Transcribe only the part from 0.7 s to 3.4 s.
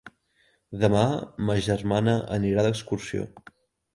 Demà ma germana anirà d'excursió.